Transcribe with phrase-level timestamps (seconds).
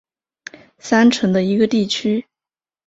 [0.79, 2.25] 三城的一个地区。